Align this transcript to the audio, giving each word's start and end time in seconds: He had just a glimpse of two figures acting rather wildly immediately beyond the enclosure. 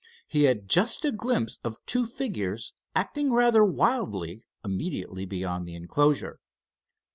He 0.27 0.45
had 0.45 0.67
just 0.67 1.05
a 1.05 1.11
glimpse 1.11 1.59
of 1.63 1.77
two 1.85 2.07
figures 2.07 2.73
acting 2.95 3.31
rather 3.31 3.63
wildly 3.63 4.41
immediately 4.65 5.25
beyond 5.27 5.67
the 5.67 5.75
enclosure. 5.75 6.39